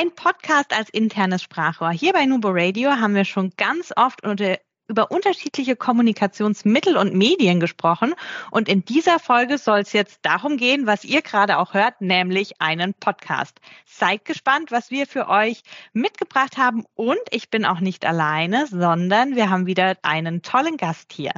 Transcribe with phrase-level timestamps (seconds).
[0.00, 1.90] Ein Podcast als internes Sprachrohr.
[1.90, 7.60] Hier bei Nubo Radio haben wir schon ganz oft unter über unterschiedliche Kommunikationsmittel und Medien
[7.60, 8.14] gesprochen.
[8.50, 12.62] Und in dieser Folge soll es jetzt darum gehen, was ihr gerade auch hört, nämlich
[12.62, 13.60] einen Podcast.
[13.84, 15.60] Seid gespannt, was wir für euch
[15.92, 16.86] mitgebracht haben.
[16.94, 21.32] Und ich bin auch nicht alleine, sondern wir haben wieder einen tollen Gast hier.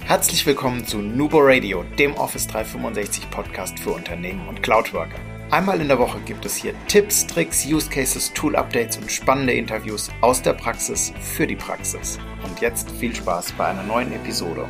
[0.00, 5.35] Herzlich willkommen zu Nubo Radio, dem Office 365 Podcast für Unternehmen und Cloudworker.
[5.48, 9.52] Einmal in der Woche gibt es hier Tipps, Tricks, Use Cases, Tool Updates und spannende
[9.52, 12.18] Interviews aus der Praxis für die Praxis.
[12.44, 14.68] Und jetzt viel Spaß bei einer neuen Episode.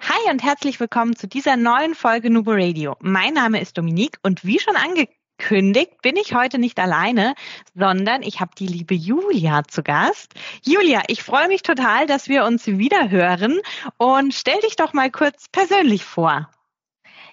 [0.00, 2.94] Hi und herzlich willkommen zu dieser neuen Folge Nubo Radio.
[3.00, 7.34] Mein Name ist Dominique und wie schon angekündigt, bin ich heute nicht alleine,
[7.74, 10.34] sondern ich habe die liebe Julia zu Gast.
[10.64, 13.58] Julia, ich freue mich total, dass wir uns wieder hören
[13.96, 16.48] und stell dich doch mal kurz persönlich vor.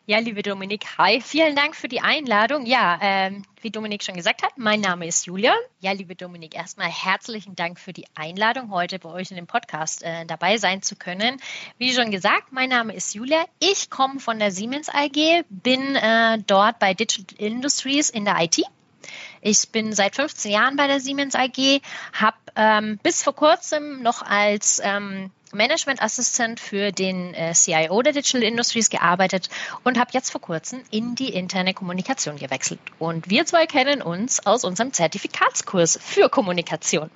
[0.10, 1.20] Ja, liebe Dominik, hi.
[1.20, 2.66] Vielen Dank für die Einladung.
[2.66, 5.54] Ja, ähm, wie Dominik schon gesagt hat, mein Name ist Julia.
[5.82, 10.04] Ja, liebe Dominik, erstmal herzlichen Dank für die Einladung, heute bei euch in dem Podcast
[10.04, 11.42] äh, dabei sein zu können.
[11.78, 13.44] Wie schon gesagt, mein Name ist Julia.
[13.60, 18.62] Ich komme von der Siemens AG, bin äh, dort bei Digital Industries in der IT.
[19.42, 21.82] Ich bin seit 15 Jahren bei der Siemens AG,
[22.14, 28.14] habe ähm, bis vor kurzem noch als ähm, Management Assistant für den äh, CIO der
[28.14, 29.50] Digital Industries gearbeitet
[29.84, 32.80] und habe jetzt vor kurzem in die interne Kommunikation gewechselt.
[33.00, 37.10] Und wir zwei kennen uns aus unserem Zertifikatskurs für Kommunikation.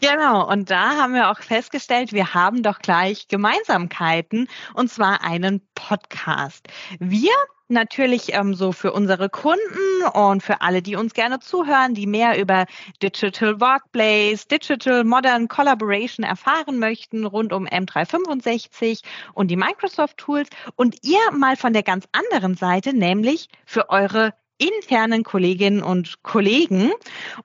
[0.00, 5.60] Genau, und da haben wir auch festgestellt, wir haben doch gleich Gemeinsamkeiten, und zwar einen
[5.74, 6.68] Podcast.
[7.00, 7.32] Wir
[7.66, 12.38] natürlich ähm, so für unsere Kunden und für alle, die uns gerne zuhören, die mehr
[12.40, 12.66] über
[13.02, 19.02] Digital Workplace, Digital Modern Collaboration erfahren möchten rund um M365
[19.34, 24.32] und die Microsoft Tools und ihr mal von der ganz anderen Seite, nämlich für eure
[24.58, 26.90] internen Kolleginnen und Kollegen.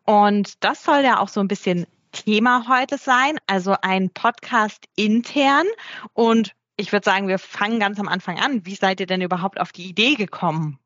[0.05, 5.66] Und das soll ja auch so ein bisschen Thema heute sein, also ein Podcast intern
[6.13, 8.66] und ich würde sagen, wir fangen ganz am Anfang an.
[8.66, 10.79] Wie seid ihr denn überhaupt auf die Idee gekommen?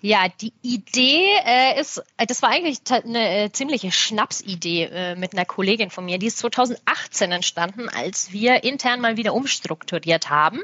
[0.00, 5.34] Ja, die Idee äh, ist, äh, das war eigentlich eine äh, ziemliche Schnapsidee äh, mit
[5.34, 6.18] einer Kollegin von mir.
[6.18, 10.60] Die ist 2018 entstanden, als wir intern mal wieder umstrukturiert haben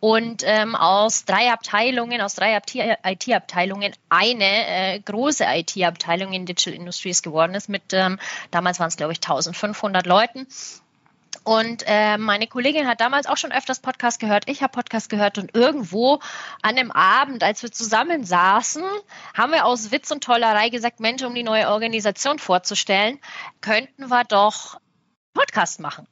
[0.00, 7.22] und ähm, aus drei Abteilungen, aus drei IT-Abteilungen eine äh, große IT-Abteilung in Digital Industries
[7.22, 8.18] geworden ist mit, ähm,
[8.50, 10.46] damals waren es glaube ich 1500 Leuten
[11.44, 14.48] und äh, meine Kollegin hat damals auch schon öfters Podcast gehört.
[14.48, 16.20] Ich habe Podcast gehört und irgendwo
[16.62, 18.82] an dem Abend, als wir zusammen saßen,
[19.34, 23.18] haben wir aus Witz und Tollerei gesagt, Mensch, um die neue Organisation vorzustellen,
[23.60, 24.80] könnten wir doch
[25.34, 26.06] Podcast machen.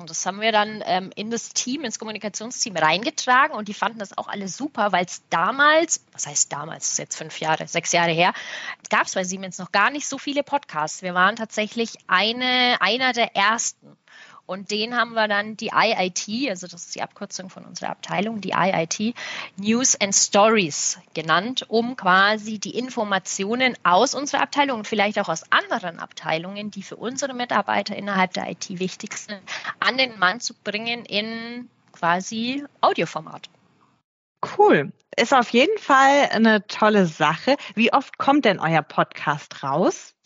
[0.00, 3.98] Und das haben wir dann ähm, in das Team, ins Kommunikationsteam reingetragen und die fanden
[3.98, 7.68] das auch alle super, weil es damals, was heißt damals, das ist jetzt fünf Jahre,
[7.68, 8.32] sechs Jahre her,
[8.88, 11.02] gab es bei Siemens noch gar nicht so viele Podcasts.
[11.02, 13.94] Wir waren tatsächlich eine, einer der ersten.
[14.50, 18.40] Und den haben wir dann die IIT, also das ist die Abkürzung von unserer Abteilung,
[18.40, 19.14] die IIT
[19.56, 25.44] News and Stories genannt, um quasi die Informationen aus unserer Abteilung und vielleicht auch aus
[25.52, 29.40] anderen Abteilungen, die für unsere Mitarbeiter innerhalb der IT wichtig sind,
[29.78, 33.48] an den Mann zu bringen in quasi Audioformat.
[34.58, 34.92] Cool.
[35.16, 37.56] Ist auf jeden Fall eine tolle Sache.
[37.76, 40.16] Wie oft kommt denn euer Podcast raus?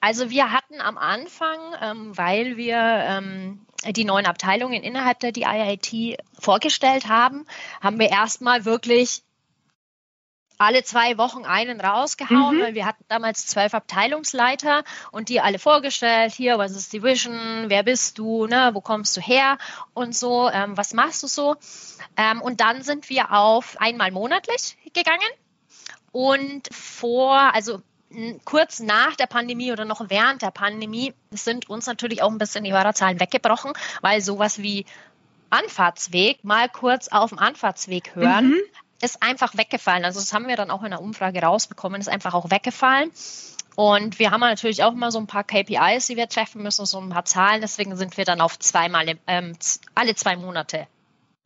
[0.00, 6.18] Also wir hatten am Anfang, ähm, weil wir ähm, die neuen Abteilungen innerhalb der DIIT
[6.38, 7.46] vorgestellt haben,
[7.80, 9.22] haben wir erstmal wirklich
[10.58, 12.62] alle zwei Wochen einen rausgehauen, mhm.
[12.62, 14.82] weil wir hatten damals zwölf Abteilungsleiter
[15.12, 19.16] und die alle vorgestellt, hier, was ist die Vision, wer bist du, ne, wo kommst
[19.16, 19.56] du her
[19.94, 21.56] und so, ähm, was machst du so.
[22.16, 25.28] Ähm, und dann sind wir auf einmal monatlich gegangen.
[26.10, 27.82] Und vor, also
[28.44, 32.64] kurz nach der Pandemie oder noch während der Pandemie sind uns natürlich auch ein bisschen
[32.64, 34.86] die Hörerzahlen weggebrochen, weil sowas wie
[35.50, 38.60] Anfahrtsweg, mal kurz auf dem Anfahrtsweg hören, mhm.
[39.02, 40.04] ist einfach weggefallen.
[40.04, 43.10] Also das haben wir dann auch in der Umfrage rausbekommen, ist einfach auch weggefallen.
[43.76, 46.98] Und wir haben natürlich auch immer so ein paar KPIs, die wir treffen müssen, so
[46.98, 47.60] ein paar Zahlen.
[47.60, 49.56] Deswegen sind wir dann auf zweimal, ähm,
[49.94, 50.88] alle zwei Monate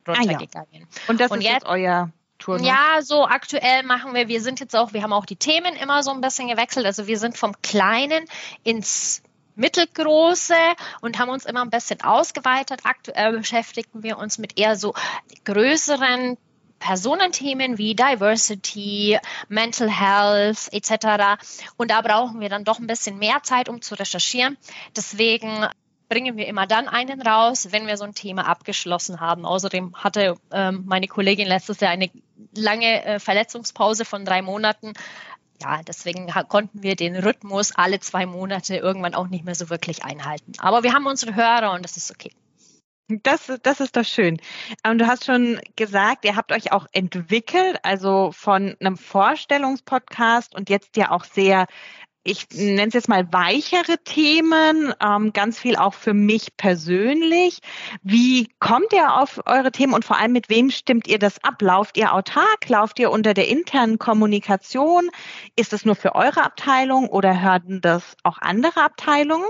[0.07, 0.47] runtergegangen.
[0.55, 0.81] Ah, ja.
[1.07, 2.11] Und das Und ist jetzt euer
[2.43, 2.59] Tour?
[2.59, 2.67] Ne?
[2.67, 6.03] Ja, so aktuell machen wir, wir sind jetzt auch, wir haben auch die Themen immer
[6.03, 6.85] so ein bisschen gewechselt.
[6.85, 8.25] Also wir sind vom Kleinen
[8.63, 9.23] ins
[9.55, 10.55] mittelgroße
[11.01, 12.81] und haben uns immer ein bisschen ausgeweitet.
[12.83, 14.93] Aktuell beschäftigen wir uns mit eher so
[15.45, 16.37] größeren
[16.79, 19.17] Personenthemen wie Diversity,
[19.47, 21.41] Mental Health etc.
[21.77, 24.57] Und da brauchen wir dann doch ein bisschen mehr Zeit, um zu recherchieren.
[24.97, 25.65] Deswegen
[26.13, 29.47] bringen wir immer dann einen raus, wenn wir so ein Thema abgeschlossen haben.
[29.47, 32.11] Außerdem hatte ähm, meine Kollegin letztes Jahr eine
[32.55, 34.93] lange äh, Verletzungspause von drei Monaten.
[35.59, 40.05] Ja, deswegen konnten wir den Rhythmus alle zwei Monate irgendwann auch nicht mehr so wirklich
[40.05, 40.53] einhalten.
[40.59, 42.31] Aber wir haben unsere Hörer und das ist okay.
[43.07, 44.39] Das, das ist doch schön.
[44.85, 50.69] Und du hast schon gesagt, ihr habt euch auch entwickelt, also von einem Vorstellungspodcast und
[50.69, 51.65] jetzt ja auch sehr
[52.23, 57.59] ich nenne es jetzt mal weichere Themen, ähm, ganz viel auch für mich persönlich.
[58.01, 61.61] Wie kommt ihr auf eure Themen und vor allem mit wem stimmt ihr das ab?
[61.61, 62.69] Lauft ihr autark?
[62.69, 65.09] Lauft ihr unter der internen Kommunikation?
[65.55, 69.45] Ist es nur für eure Abteilung oder hören das auch andere Abteilungen?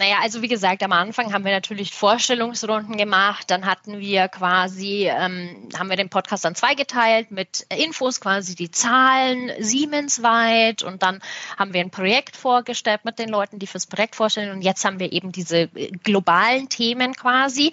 [0.00, 3.50] Naja, also wie gesagt, am Anfang haben wir natürlich Vorstellungsrunden gemacht.
[3.50, 8.70] Dann hatten wir quasi, ähm, haben wir den Podcast dann zweigeteilt mit Infos, quasi die
[8.70, 10.82] Zahlen siemensweit.
[10.82, 11.20] Und dann
[11.58, 14.52] haben wir ein Projekt vorgestellt mit den Leuten, die fürs Projekt vorstellen.
[14.52, 17.70] Und jetzt haben wir eben diese äh, globalen Themen quasi.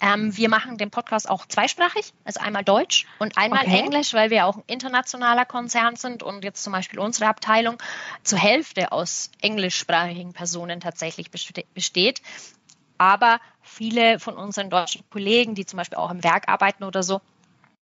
[0.00, 3.78] Ähm, wir machen den Podcast auch zweisprachig, also einmal Deutsch und einmal okay.
[3.78, 7.80] Englisch, weil wir auch ein internationaler Konzern sind und jetzt zum Beispiel unsere Abteilung
[8.24, 12.22] zur Hälfte aus englischsprachigen Personen tatsächlich besteht besteht.
[12.98, 17.20] Aber viele von unseren deutschen Kollegen, die zum Beispiel auch im Werk arbeiten oder so,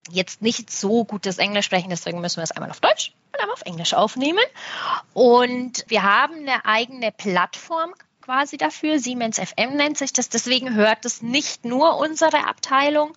[0.10, 3.54] jetzt nicht so gutes Englisch sprechen, deswegen müssen wir es einmal auf Deutsch und einmal
[3.54, 4.44] auf Englisch aufnehmen.
[5.14, 9.00] Und wir haben eine eigene Plattform quasi dafür.
[9.00, 10.30] Siemens FM nennt sich das.
[10.30, 13.16] Deswegen hört es nicht nur unsere Abteilung,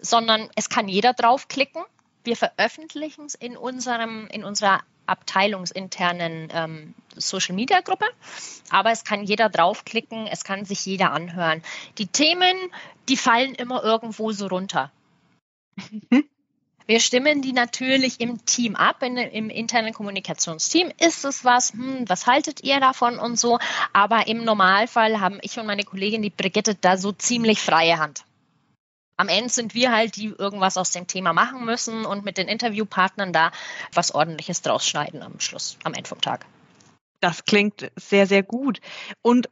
[0.00, 1.82] sondern es kann jeder draufklicken.
[2.22, 8.06] Wir veröffentlichen es in unserem, in unserer abteilungsinternen ähm, Social Media Gruppe.
[8.70, 11.62] Aber es kann jeder draufklicken, es kann sich jeder anhören.
[11.98, 12.56] Die Themen,
[13.08, 14.90] die fallen immer irgendwo so runter.
[16.86, 20.92] Wir stimmen die natürlich im Team ab, in, im internen Kommunikationsteam.
[20.98, 21.72] Ist es was?
[21.72, 23.58] Hm, was haltet ihr davon und so?
[23.92, 28.24] Aber im Normalfall haben ich und meine Kollegin, die Brigitte, da so ziemlich freie Hand
[29.16, 32.48] am Ende sind wir halt, die irgendwas aus dem Thema machen müssen und mit den
[32.48, 33.52] Interviewpartnern da
[33.92, 36.46] was Ordentliches draus schneiden am Schluss, am Ende vom Tag.
[37.20, 38.80] Das klingt sehr, sehr gut
[39.22, 39.48] und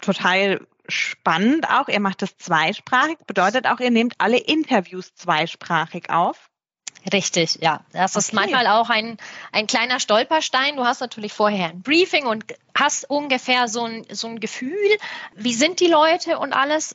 [0.00, 1.88] total spannend auch.
[1.88, 6.48] Ihr macht das zweisprachig, bedeutet auch, ihr nehmt alle Interviews zweisprachig auf.
[7.12, 7.84] Richtig, ja.
[7.92, 8.18] Das okay.
[8.18, 9.18] ist manchmal auch ein,
[9.52, 10.76] ein kleiner Stolperstein.
[10.76, 12.44] Du hast natürlich vorher ein Briefing und
[12.74, 14.76] hast ungefähr so ein, so ein Gefühl,
[15.34, 16.94] wie sind die Leute und alles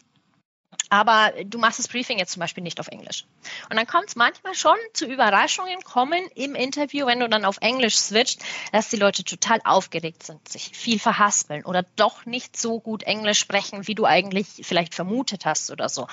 [0.93, 3.25] aber du machst das Briefing jetzt zum Beispiel nicht auf Englisch.
[3.67, 7.57] Und dann kommt es manchmal schon zu Überraschungen kommen im Interview, wenn du dann auf
[7.61, 12.79] Englisch switcht, dass die Leute total aufgeregt sind, sich viel verhaspeln oder doch nicht so
[12.79, 16.05] gut Englisch sprechen, wie du eigentlich vielleicht vermutet hast oder so.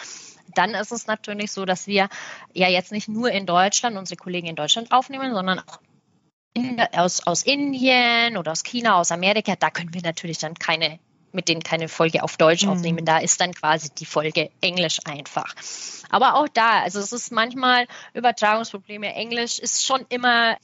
[0.54, 2.08] Dann ist es natürlich so, dass wir
[2.54, 5.78] ja jetzt nicht nur in Deutschland unsere Kollegen in Deutschland aufnehmen, sondern auch
[6.54, 9.56] in, aus, aus Indien oder aus China, aus Amerika.
[9.56, 10.98] Da können wir natürlich dann keine
[11.32, 12.70] mit denen keine Folge auf Deutsch mhm.
[12.70, 13.04] aufnehmen.
[13.04, 15.54] Da ist dann quasi die Folge Englisch einfach.
[16.10, 19.14] Aber auch da, also es ist manchmal Übertragungsprobleme.
[19.14, 20.56] Englisch ist schon immer,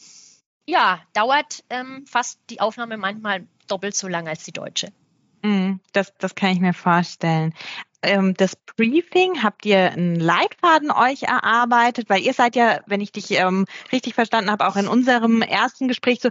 [0.66, 4.92] ja, dauert ähm, fast die Aufnahme manchmal doppelt so lang als die deutsche.
[5.42, 7.54] Mhm, das, das kann ich mir vorstellen.
[8.02, 12.08] Ähm, das Briefing, habt ihr einen Leitfaden euch erarbeitet?
[12.08, 15.88] Weil ihr seid ja, wenn ich dich ähm, richtig verstanden habe, auch in unserem ersten
[15.88, 16.30] Gespräch so,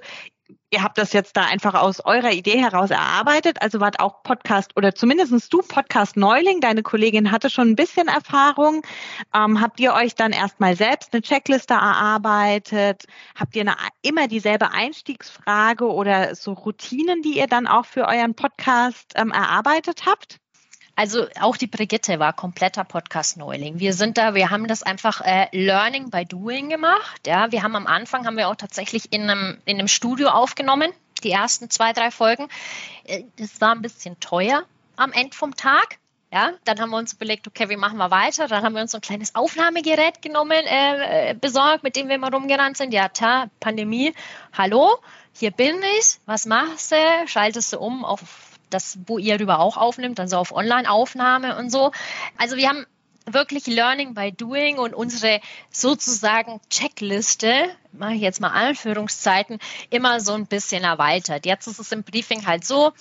[0.72, 4.76] ihr habt das jetzt da einfach aus eurer Idee heraus erarbeitet, also wart auch Podcast
[4.76, 8.82] oder zumindest du Podcast Neuling, deine Kollegin hatte schon ein bisschen Erfahrung.
[9.34, 13.06] Ähm, habt ihr euch dann erstmal selbst eine Checkliste erarbeitet?
[13.36, 18.36] Habt ihr eine, immer dieselbe Einstiegsfrage oder so Routinen, die ihr dann auch für euren
[18.36, 20.40] Podcast ähm, erarbeitet habt?
[20.96, 23.80] Also auch die Brigitte war kompletter Podcast-Neuling.
[23.80, 27.28] Wir sind da, wir haben das einfach äh, Learning by Doing gemacht.
[27.28, 30.92] Ja, wir haben am Anfang haben wir auch tatsächlich in einem, in einem Studio aufgenommen,
[31.24, 32.48] die ersten zwei, drei Folgen.
[33.04, 34.64] Äh, das war ein bisschen teuer
[34.96, 35.98] am Ende vom Tag.
[36.32, 38.48] Ja, dann haben wir uns überlegt, okay, wie machen wir weiter?
[38.48, 42.32] Dann haben wir uns so ein kleines Aufnahmegerät genommen, äh, besorgt, mit dem wir immer
[42.32, 42.94] rumgerannt sind.
[42.94, 44.14] Ja, ta, Pandemie.
[44.58, 44.98] Hallo,
[45.34, 46.20] hier bin ich.
[46.26, 46.96] Was machst du?
[47.28, 51.92] Schaltest du um auf das, wo ihr darüber auch aufnimmt, also auf Online-Aufnahme und so.
[52.38, 52.86] Also wir haben
[53.26, 55.42] wirklich Learning by Doing und unsere
[55.72, 61.46] sozusagen Checkliste, mache ich jetzt mal Anführungszeiten, immer so ein bisschen erweitert.
[61.46, 62.94] Jetzt ist es im Briefing halt so,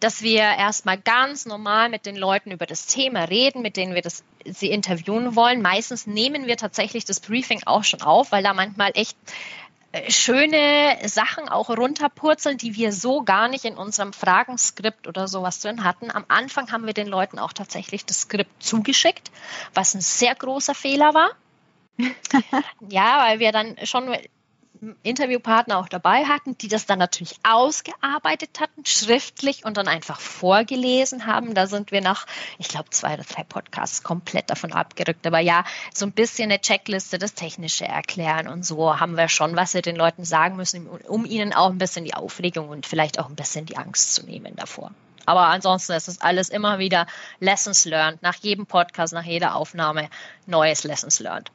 [0.00, 4.02] dass wir erstmal ganz normal mit den Leuten über das Thema reden, mit denen wir
[4.02, 5.62] das, sie interviewen wollen.
[5.62, 9.16] Meistens nehmen wir tatsächlich das Briefing auch schon auf, weil da manchmal echt
[10.08, 15.84] schöne Sachen auch runterpurzeln, die wir so gar nicht in unserem Fragenskript oder sowas drin
[15.84, 16.10] hatten.
[16.10, 19.30] Am Anfang haben wir den Leuten auch tatsächlich das Skript zugeschickt,
[19.74, 21.30] was ein sehr großer Fehler war.
[22.88, 24.14] ja, weil wir dann schon
[25.02, 31.26] Interviewpartner auch dabei hatten, die das dann natürlich ausgearbeitet hatten, schriftlich und dann einfach vorgelesen
[31.26, 31.54] haben.
[31.54, 32.26] Da sind wir nach,
[32.58, 35.26] ich glaube, zwei oder drei Podcasts komplett davon abgerückt.
[35.26, 39.56] Aber ja, so ein bisschen eine Checkliste, das Technische erklären und so haben wir schon,
[39.56, 43.18] was wir den Leuten sagen müssen, um ihnen auch ein bisschen die Aufregung und vielleicht
[43.18, 44.92] auch ein bisschen die Angst zu nehmen davor.
[45.26, 47.06] Aber ansonsten ist es alles immer wieder
[47.38, 48.22] Lessons learned.
[48.22, 50.08] Nach jedem Podcast, nach jeder Aufnahme
[50.46, 51.50] neues Lessons learned.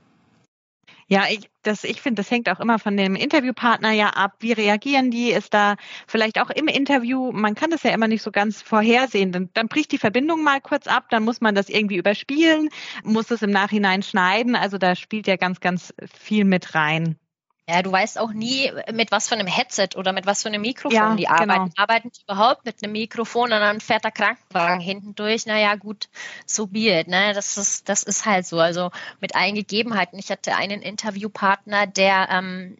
[1.08, 4.36] Ja, ich, das, ich finde, das hängt auch immer von dem Interviewpartner ja ab.
[4.40, 5.32] Wie reagieren die?
[5.32, 5.76] Ist da
[6.08, 9.32] vielleicht auch im Interview, man kann das ja immer nicht so ganz vorhersehen.
[9.32, 12.70] Dann, dann bricht die Verbindung mal kurz ab, dann muss man das irgendwie überspielen,
[13.04, 14.56] muss es im Nachhinein schneiden.
[14.56, 17.18] Also da spielt ja ganz, ganz viel mit rein.
[17.70, 20.62] Ja, du weißt auch nie, mit was für einem Headset oder mit was für einem
[20.62, 21.70] Mikrofon ja, die arbeiten.
[21.70, 21.74] Genau.
[21.78, 25.46] Arbeiten die überhaupt mit einem Mikrofon und dann fährt der Krankenwagen hinten durch?
[25.46, 26.10] Naja, gut,
[26.46, 27.32] so be it, ne?
[27.34, 28.60] Das ist, das ist halt so.
[28.60, 28.92] Also
[29.22, 30.20] mit allen Gegebenheiten.
[30.20, 32.78] Ich hatte einen Interviewpartner, der, ähm,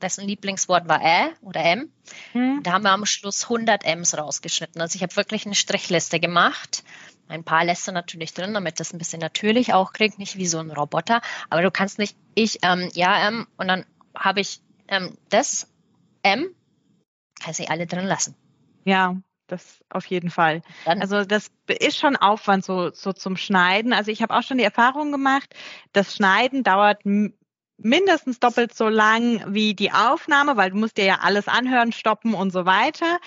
[0.00, 1.90] dessen Lieblingswort war Ä oder M.
[2.30, 2.62] Hm.
[2.62, 4.80] Da haben wir am Schluss 100 Ms rausgeschnitten.
[4.80, 6.84] Also ich habe wirklich eine Strichliste gemacht.
[7.26, 10.46] Ein paar lässt du natürlich drin, damit das ein bisschen natürlich auch klingt, nicht wie
[10.46, 11.20] so ein Roboter.
[11.48, 15.68] Aber du kannst nicht, ich, ähm, ja, ähm, und dann habe ich ähm, das
[16.22, 16.54] M,
[17.40, 18.34] kann ich alle drin lassen.
[18.84, 20.62] Ja, das auf jeden Fall.
[20.84, 23.92] Dann also das ist schon Aufwand so, so zum Schneiden.
[23.92, 25.54] Also ich habe auch schon die Erfahrung gemacht,
[25.92, 27.02] das Schneiden dauert
[27.82, 32.34] mindestens doppelt so lang wie die Aufnahme, weil du musst dir ja alles anhören, stoppen
[32.34, 33.18] und so weiter.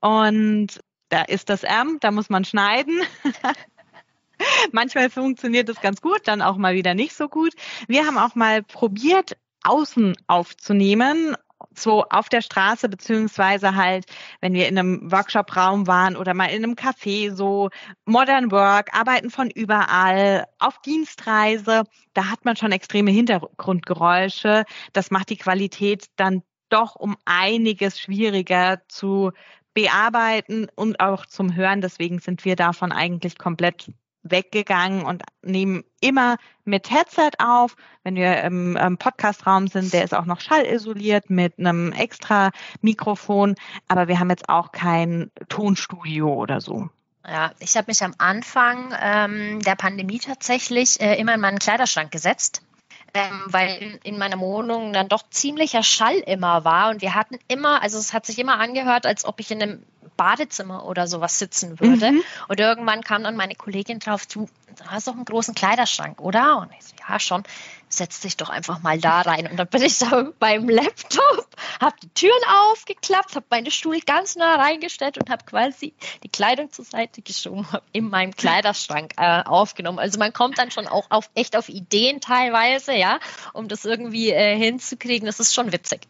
[0.00, 3.00] Und da ist das M, da muss man schneiden.
[4.72, 7.54] Manchmal funktioniert das ganz gut, dann auch mal wieder nicht so gut.
[7.88, 11.36] Wir haben auch mal probiert, außen aufzunehmen
[11.74, 14.06] so auf der Straße beziehungsweise halt,
[14.40, 17.70] wenn wir in einem Workshop-Raum waren oder mal in einem Café, so
[18.04, 24.64] Modern Work, Arbeiten von überall, auf Dienstreise, da hat man schon extreme Hintergrundgeräusche.
[24.92, 29.32] Das macht die Qualität dann doch um einiges schwieriger zu
[29.74, 31.80] bearbeiten und auch zum Hören.
[31.80, 33.90] Deswegen sind wir davon eigentlich komplett
[34.30, 37.76] weggegangen und nehmen immer mit Headset auf.
[38.02, 43.54] Wenn wir im, Podcastraum sind, der ist auch noch schallisoliert mit einem extra Mikrofon,
[43.88, 46.88] aber wir haben jetzt auch kein Tonstudio oder so.
[47.26, 52.12] Ja, ich habe mich am Anfang ähm, der Pandemie tatsächlich äh, immer in meinen Kleiderschrank
[52.12, 52.62] gesetzt
[53.16, 57.38] ähm, weil in, in, meiner Wohnung dann doch ziemlicher Schall immer war und wir hatten
[57.48, 59.82] immer, also es hat sich immer angehört, als ob ich in einem
[60.16, 62.12] Badezimmer oder sowas sitzen würde.
[62.12, 62.22] Mhm.
[62.48, 66.58] Und irgendwann kam dann meine Kollegin drauf zu, du hast doch einen großen Kleiderschrank, oder?
[66.58, 67.42] Und ich so, ja, schon.
[67.88, 69.46] Setz dich doch einfach mal da rein.
[69.48, 71.46] Und dann bin ich da beim Laptop,
[71.80, 75.94] habe die Türen aufgeklappt, habe meine Stuhl ganz nah reingestellt und habe quasi
[76.24, 80.00] die Kleidung zur Seite geschoben, habe in meinem Kleiderschrank äh, aufgenommen.
[80.00, 83.20] Also man kommt dann schon auch auf echt auf Ideen teilweise, ja,
[83.52, 85.26] um das irgendwie äh, hinzukriegen.
[85.26, 86.00] Das ist schon witzig.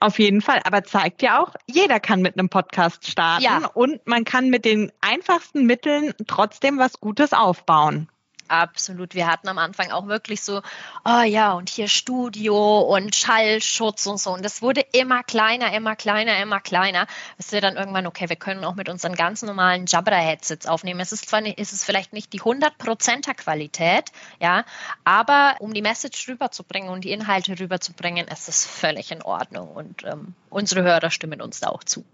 [0.00, 0.60] Auf jeden Fall.
[0.64, 3.66] Aber zeigt ja auch, jeder kann mit einem Podcast starten ja.
[3.74, 8.08] und man kann mit den einfachsten Mitteln trotzdem was Gutes aufbauen.
[8.48, 9.14] Absolut.
[9.14, 10.62] Wir hatten am Anfang auch wirklich so,
[11.04, 14.32] oh ja, und hier Studio und Schallschutz und so.
[14.32, 17.06] Und das wurde immer kleiner, immer kleiner, immer kleiner.
[17.36, 21.00] Bis wir dann irgendwann, okay, wir können auch mit unseren ganz normalen Jabra-Headsets aufnehmen.
[21.00, 24.64] Es ist zwar nicht, ist es vielleicht nicht die 100%er Qualität, ja,
[25.04, 29.68] aber um die Message rüberzubringen und die Inhalte rüberzubringen, ist es völlig in Ordnung.
[29.68, 32.04] Und ähm, unsere Hörer stimmen uns da auch zu.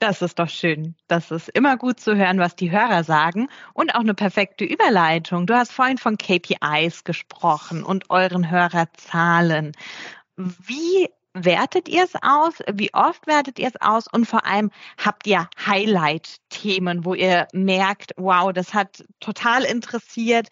[0.00, 0.96] Das ist doch schön.
[1.08, 5.46] Das ist immer gut zu hören, was die Hörer sagen und auch eine perfekte Überleitung.
[5.46, 9.72] Du hast vorhin von KPIs gesprochen und euren Hörerzahlen.
[10.36, 12.54] Wie wertet ihr es aus?
[12.72, 14.06] Wie oft wertet ihr es aus?
[14.10, 20.48] Und vor allem habt ihr Highlight-Themen, wo ihr merkt, wow, das hat total interessiert.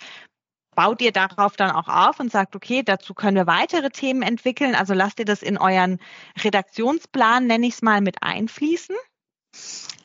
[0.74, 4.74] Baut ihr darauf dann auch auf und sagt, okay, dazu können wir weitere Themen entwickeln?
[4.74, 6.00] Also lasst ihr das in euren
[6.44, 8.94] Redaktionsplan, nenne ich es mal, mit einfließen?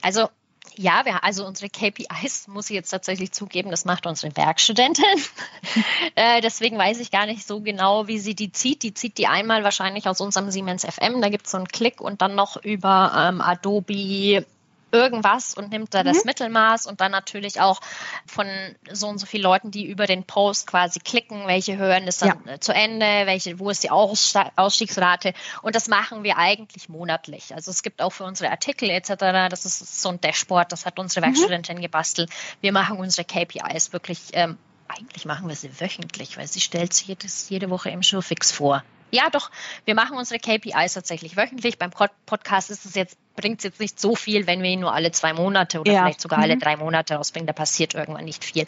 [0.02, 0.30] Also
[0.76, 5.06] ja, wir, also unsere KPIs, muss ich jetzt tatsächlich zugeben, das macht unsere Werkstudentin.
[6.16, 8.84] äh, deswegen weiß ich gar nicht so genau, wie sie die zieht.
[8.84, 11.22] Die zieht die einmal wahrscheinlich aus unserem Siemens FM.
[11.22, 14.46] Da gibt es so einen Klick und dann noch über ähm, Adobe
[14.94, 16.08] irgendwas und nimmt da mhm.
[16.08, 17.82] das Mittelmaß und dann natürlich auch
[18.26, 18.48] von
[18.92, 22.40] so und so vielen Leuten, die über den Post quasi klicken, welche hören es dann
[22.46, 22.60] ja.
[22.60, 25.34] zu Ende, welche, wo ist die Ausstiegsrate
[25.64, 27.54] und das machen wir eigentlich monatlich.
[27.54, 29.16] Also es gibt auch für unsere Artikel etc.,
[29.50, 31.32] das ist so ein Dashboard, das hat unsere mhm.
[31.32, 31.82] Werkstudentin mhm.
[31.82, 32.30] gebastelt.
[32.62, 34.58] Wir machen unsere KPIs wirklich, ähm,
[34.88, 38.84] eigentlich machen wir sie wöchentlich, weil sie stellt sich jedes, jede Woche im Showfix vor.
[39.13, 39.51] Ja, doch,
[39.86, 41.77] wir machen unsere KPIs tatsächlich wöchentlich.
[41.77, 44.91] Beim Podcast ist es jetzt, bringt es jetzt nicht so viel, wenn wir ihn nur
[44.91, 46.01] alle zwei Monate oder ja.
[46.01, 46.43] vielleicht sogar mhm.
[46.43, 47.46] alle drei Monate rausbringen.
[47.46, 48.65] Da passiert irgendwann nicht viel.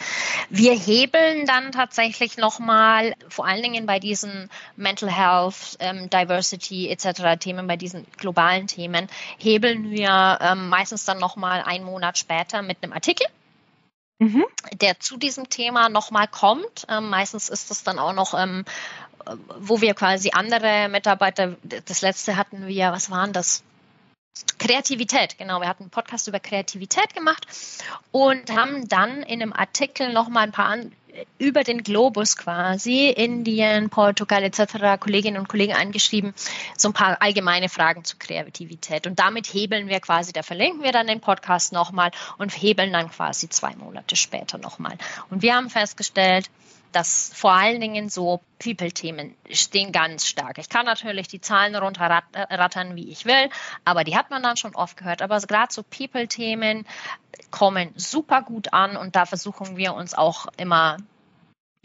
[0.51, 7.39] Wir hebeln dann tatsächlich nochmal, vor allen Dingen bei diesen Mental Health, ähm, Diversity etc.
[7.39, 9.07] Themen, bei diesen globalen Themen,
[9.39, 13.25] hebeln wir ähm, meistens dann nochmal einen Monat später mit einem Artikel.
[14.17, 14.45] Mhm.
[14.71, 16.85] der zu diesem Thema nochmal kommt.
[16.87, 18.63] Ähm, meistens ist das dann auch noch ähm,
[19.60, 23.63] wo wir quasi andere Mitarbeiter, das letzte hatten wir, was waren das?
[24.58, 25.62] Kreativität, genau.
[25.62, 27.48] Wir hatten einen Podcast über Kreativität gemacht
[28.12, 30.77] und haben dann in einem Artikel nochmal ein paar
[31.38, 36.34] über den Globus quasi, Indien, Portugal etc., Kolleginnen und Kollegen angeschrieben,
[36.77, 39.08] so ein paar allgemeine Fragen zu Kreativität.
[39.08, 43.10] Und damit hebeln wir quasi, da verlinken wir dann den Podcast nochmal und hebeln dann
[43.10, 44.98] quasi zwei Monate später nochmal.
[45.29, 46.50] Und wir haben festgestellt,
[46.95, 50.57] dass vor allen Dingen so People-Themen stehen ganz stark.
[50.59, 53.49] Ich kann natürlich die Zahlen runterrattern, wie ich will,
[53.83, 55.21] aber die hat man dann schon oft gehört.
[55.21, 56.85] Aber gerade so People-Themen
[57.51, 60.95] kommen super gut an und da versuchen wir uns auch immer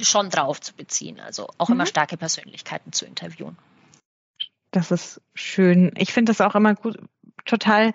[0.00, 1.18] schon drauf zu beziehen.
[1.18, 1.74] Also auch mhm.
[1.74, 3.58] immer starke Persönlichkeiten zu interviewen.
[4.70, 5.92] Das ist schön.
[5.96, 6.98] Ich finde das auch immer gut,
[7.44, 7.94] total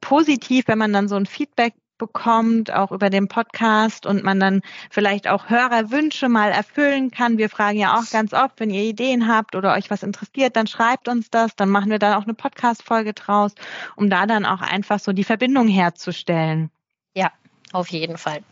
[0.00, 4.62] positiv, wenn man dann so ein Feedback bekommt, auch über den Podcast und man dann
[4.90, 7.38] vielleicht auch Hörerwünsche mal erfüllen kann.
[7.38, 10.66] Wir fragen ja auch ganz oft, wenn ihr Ideen habt oder euch was interessiert, dann
[10.66, 13.54] schreibt uns das, dann machen wir da auch eine Podcast-Folge draus,
[13.94, 16.70] um da dann auch einfach so die Verbindung herzustellen.
[17.14, 17.30] Ja,
[17.72, 18.42] auf jeden Fall.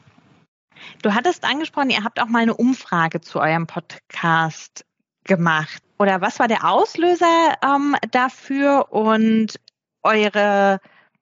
[1.02, 4.84] Du hattest angesprochen, ihr habt auch mal eine Umfrage zu eurem Podcast
[5.24, 5.82] gemacht.
[5.98, 9.58] Oder was war der Auslöser ähm, dafür und
[10.04, 10.78] eure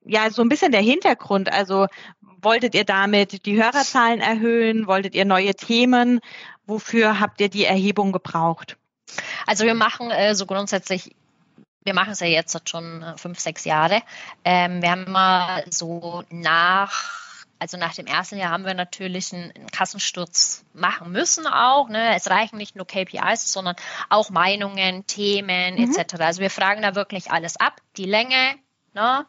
[0.09, 1.53] ja, so ein bisschen der Hintergrund.
[1.53, 1.87] Also
[2.43, 4.87] wolltet ihr damit die Hörerzahlen erhöhen?
[4.87, 6.21] Wolltet ihr neue Themen?
[6.67, 8.77] Wofür habt ihr die Erhebung gebraucht?
[9.47, 11.15] Also wir machen äh, so grundsätzlich
[11.89, 14.03] wir machen es ja jetzt schon äh, fünf, sechs Jahre.
[14.45, 19.53] Ähm, wir haben immer so nach, also nach dem ersten Jahr haben wir natürlich einen,
[19.53, 21.89] einen Kassensturz machen müssen auch.
[21.89, 22.15] Ne?
[22.15, 23.75] Es reichen nicht nur KPIs, sondern
[24.11, 25.95] auch Meinungen, Themen mhm.
[25.97, 26.17] etc.
[26.21, 27.81] Also wir fragen da wirklich alles ab.
[27.97, 28.57] Die Länge,
[28.93, 29.25] ne?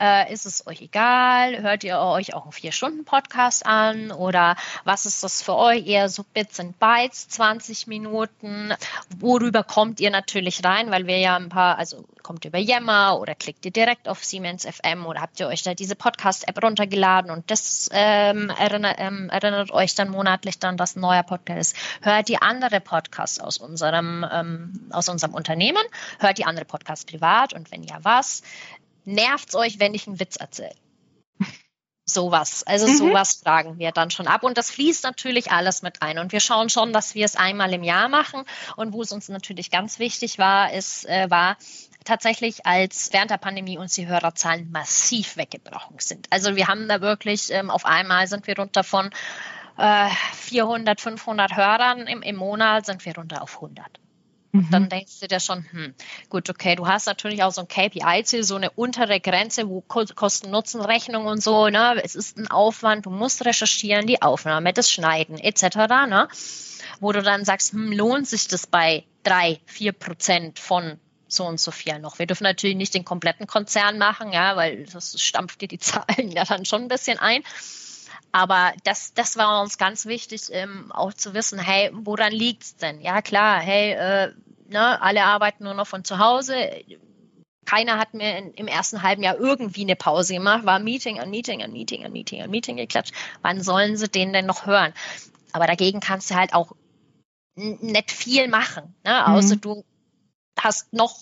[0.00, 1.62] Äh, ist es euch egal?
[1.62, 4.10] Hört ihr euch auch einen Vier-Stunden-Podcast an?
[4.10, 5.86] Oder was ist das für euch?
[5.86, 8.74] Eher so Bits and Bytes, 20 Minuten.
[9.18, 10.90] Worüber kommt ihr natürlich rein?
[10.90, 14.24] Weil wir ja ein paar, also kommt ihr über Yammer oder klickt ihr direkt auf
[14.24, 19.28] Siemens FM oder habt ihr euch da diese Podcast-App runtergeladen und das ähm, erinnert, ähm,
[19.30, 21.76] erinnert, euch dann monatlich dann, dass ein neuer Podcast ist.
[22.02, 25.82] Hört ihr andere Podcasts aus unserem, ähm, aus unserem Unternehmen?
[26.18, 27.52] Hört ihr andere Podcasts privat?
[27.52, 28.42] Und wenn ja, was?
[29.04, 30.74] Nervt's euch, wenn ich einen Witz erzähle?
[32.06, 32.62] Sowas.
[32.64, 32.96] Also mhm.
[32.96, 34.42] sowas fragen wir dann schon ab.
[34.42, 36.18] Und das fließt natürlich alles mit ein.
[36.18, 38.44] Und wir schauen schon, dass wir es einmal im Jahr machen.
[38.76, 41.56] Und wo es uns natürlich ganz wichtig war, ist, äh, war
[42.04, 46.26] tatsächlich, als während der Pandemie uns die Hörerzahlen massiv weggebrochen sind.
[46.30, 49.10] Also wir haben da wirklich, ähm, auf einmal sind wir runter von
[49.78, 54.00] äh, 400, 500 Hörern im, im Monat, sind wir runter auf 100.
[54.54, 54.68] Mhm.
[54.70, 55.94] Dann denkst du dir schon, hm,
[56.28, 61.26] gut, okay, du hast natürlich auch so ein KPI-Ziel, so eine untere Grenze, wo Kosten-Nutzen-Rechnung
[61.26, 62.00] und so, ne?
[62.04, 66.28] Es ist ein Aufwand, du musst recherchieren, die Aufnahme, das Schneiden, etc., ne?
[67.00, 71.58] Wo du dann sagst, hm, lohnt sich das bei drei, vier Prozent von so und
[71.58, 72.20] so viel noch.
[72.20, 76.30] Wir dürfen natürlich nicht den kompletten Konzern machen, ja, weil das stampft dir die Zahlen
[76.30, 77.42] ja dann schon ein bisschen ein.
[78.34, 83.00] Aber das, das war uns ganz wichtig, ähm, auch zu wissen, hey, woran liegt's denn?
[83.00, 84.32] Ja, klar, hey, äh,
[84.68, 86.68] ne, alle arbeiten nur noch von zu Hause.
[87.64, 91.30] Keiner hat mir in, im ersten halben Jahr irgendwie eine Pause gemacht, war Meeting an
[91.30, 93.14] Meeting an Meeting an Meeting an Meeting geklatscht.
[93.42, 94.92] Wann sollen sie den denn noch hören?
[95.52, 96.72] Aber dagegen kannst du halt auch
[97.54, 99.28] nicht viel machen, ne?
[99.28, 99.60] außer mhm.
[99.60, 99.84] du
[100.58, 101.16] hast noch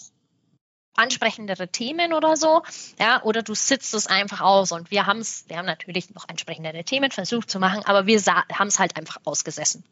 [0.94, 2.62] ansprechendere Themen oder so,
[2.98, 6.28] ja, oder du sitzt es einfach aus und wir haben es, wir haben natürlich noch
[6.28, 9.84] ansprechendere Themen versucht zu machen, aber wir haben es halt einfach ausgesessen.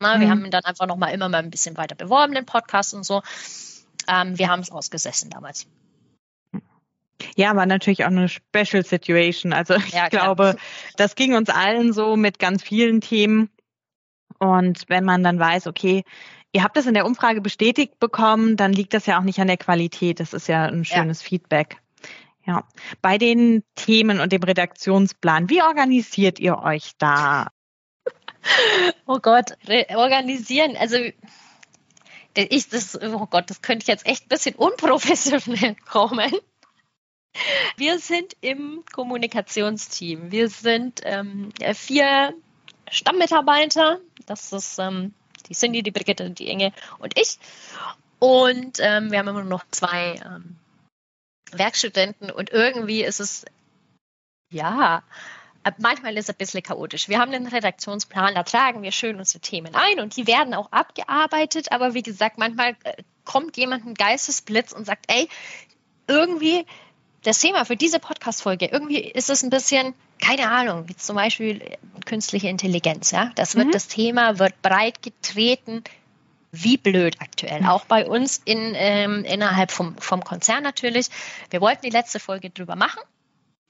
[0.00, 0.20] Na, mhm.
[0.20, 3.04] Wir haben dann einfach noch mal immer mal ein bisschen weiter beworben, den Podcast und
[3.04, 3.22] so.
[4.08, 5.66] Ähm, wir haben es ausgesessen damals.
[7.36, 9.52] Ja, war natürlich auch eine Special Situation.
[9.52, 10.56] Also ich ja, glaube,
[10.96, 13.50] das ging uns allen so mit ganz vielen Themen.
[14.38, 16.04] Und wenn man dann weiß, okay,
[16.54, 19.48] Ihr habt das in der Umfrage bestätigt bekommen, dann liegt das ja auch nicht an
[19.48, 20.20] der Qualität.
[20.20, 21.28] Das ist ja ein schönes ja.
[21.28, 21.78] Feedback.
[22.46, 22.62] Ja.
[23.02, 27.48] Bei den Themen und dem Redaktionsplan, wie organisiert ihr euch da?
[29.06, 29.56] Oh Gott,
[29.96, 30.76] organisieren.
[30.76, 30.98] Also
[32.36, 36.30] ich, das, oh Gott, das könnte ich jetzt echt ein bisschen unprofessionell kommen.
[37.78, 40.30] Wir sind im Kommunikationsteam.
[40.30, 42.34] Wir sind ähm, vier
[42.90, 44.00] Stammmitarbeiter.
[44.26, 45.14] Das ist ähm,
[45.48, 47.38] die Cindy, die Brigitte, die Inge und ich.
[48.18, 50.56] Und ähm, wir haben immer nur noch zwei ähm,
[51.52, 53.44] Werkstudenten und irgendwie ist es,
[54.50, 55.02] ja,
[55.78, 57.08] manchmal ist es ein bisschen chaotisch.
[57.08, 60.72] Wir haben einen Redaktionsplan, da tragen wir schön unsere Themen ein und die werden auch
[60.72, 65.28] abgearbeitet, aber wie gesagt, manchmal äh, kommt jemand ein Geistesblitz und sagt, ey,
[66.06, 66.66] irgendwie
[67.22, 71.60] das Thema für diese Podcast-Folge, irgendwie ist es ein bisschen, keine Ahnung, wie zum Beispiel
[72.06, 73.30] künstliche Intelligenz, ja.
[73.34, 73.72] Das wird, mhm.
[73.72, 75.84] das Thema wird breit getreten,
[76.50, 77.60] wie blöd aktuell.
[77.60, 77.68] Mhm.
[77.68, 81.08] Auch bei uns in, ähm, innerhalb vom, vom Konzern natürlich.
[81.50, 83.00] Wir wollten die letzte Folge drüber machen.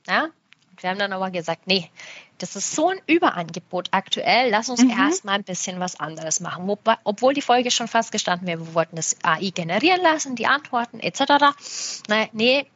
[0.07, 0.29] Ja,
[0.81, 1.91] wir haben dann aber gesagt, nee,
[2.39, 4.91] das ist so ein Überangebot aktuell, lass uns mhm.
[4.91, 6.67] erstmal ein bisschen was anderes machen.
[6.67, 10.47] Wobei, obwohl die Folge schon fast gestanden wäre, wir wollten das AI generieren lassen, die
[10.47, 11.21] Antworten etc.
[12.09, 12.67] Nein, nee,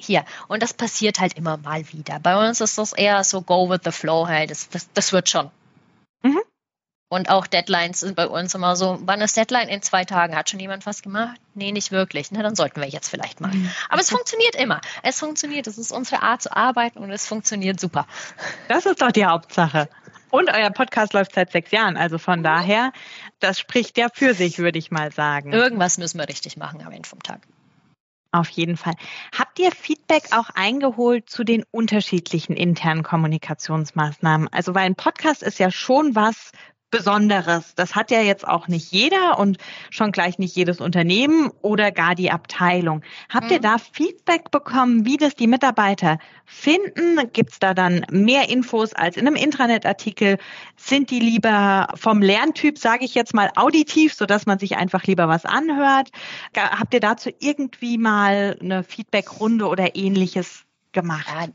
[0.00, 0.24] hier.
[0.48, 2.18] Und das passiert halt immer mal wieder.
[2.20, 4.50] Bei uns ist das eher so go with the flow halt.
[4.50, 5.50] Das, das, das wird schon.
[6.22, 6.40] Mhm.
[7.12, 9.68] Und auch Deadlines sind bei uns immer so, wann ist Deadline?
[9.68, 10.36] In zwei Tagen.
[10.36, 11.40] Hat schon jemand was gemacht?
[11.54, 12.30] Nee, nicht wirklich.
[12.30, 13.52] Na, dann sollten wir jetzt vielleicht mal.
[13.52, 13.68] Mhm.
[13.88, 14.80] Aber es funktioniert immer.
[15.02, 15.66] Es funktioniert.
[15.66, 18.06] Es ist unsere Art zu arbeiten und es funktioniert super.
[18.68, 19.88] Das ist doch die Hauptsache.
[20.30, 21.96] Und euer Podcast läuft seit sechs Jahren.
[21.96, 22.92] Also von daher,
[23.40, 25.52] das spricht ja für sich, würde ich mal sagen.
[25.52, 27.40] Irgendwas müssen wir richtig machen am Ende vom Tag.
[28.32, 28.94] Auf jeden Fall.
[29.36, 34.48] Habt ihr Feedback auch eingeholt zu den unterschiedlichen internen Kommunikationsmaßnahmen?
[34.52, 36.52] Also, weil ein Podcast ist ja schon was,
[36.90, 37.74] Besonderes.
[37.76, 39.58] Das hat ja jetzt auch nicht jeder und
[39.90, 43.02] schon gleich nicht jedes Unternehmen oder gar die Abteilung.
[43.28, 43.52] Habt mhm.
[43.52, 47.30] ihr da Feedback bekommen, wie das die Mitarbeiter finden?
[47.32, 50.38] Gibt es da dann mehr Infos als in einem Intranet-Artikel?
[50.76, 55.28] Sind die lieber vom Lerntyp, sage ich jetzt mal, auditiv, sodass man sich einfach lieber
[55.28, 56.10] was anhört?
[56.56, 61.28] Habt ihr dazu irgendwie mal eine Feedback-Runde oder ähnliches gemacht?
[61.28, 61.46] Ja,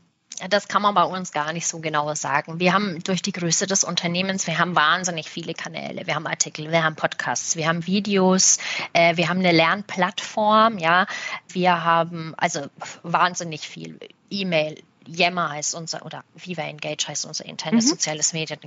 [0.48, 2.60] das kann man bei uns gar nicht so genau sagen.
[2.60, 6.06] Wir haben durch die Größe des Unternehmens, wir haben wahnsinnig viele Kanäle.
[6.06, 8.58] Wir haben Artikel, wir haben Podcasts, wir haben Videos,
[8.92, 11.06] äh, wir haben eine Lernplattform, ja.
[11.48, 12.66] Wir haben also
[13.02, 13.98] wahnsinnig viel
[14.30, 17.90] E-Mail, Yammer heißt unser oder Viva Engage heißt unser internes mhm.
[17.90, 18.58] soziales Medien.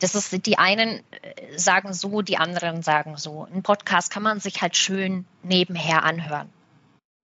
[0.00, 3.46] Das ist die einen äh, sagen so, die anderen sagen so.
[3.52, 6.50] Ein Podcast kann man sich halt schön nebenher anhören.